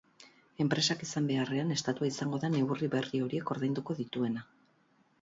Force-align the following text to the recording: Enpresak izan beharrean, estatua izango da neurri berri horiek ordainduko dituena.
Enpresak 0.63 1.03
izan 1.07 1.27
beharrean, 1.33 1.75
estatua 1.77 2.11
izango 2.13 2.41
da 2.47 2.51
neurri 2.57 2.93
berri 2.97 3.25
horiek 3.27 3.57
ordainduko 3.59 4.01
dituena. 4.05 4.47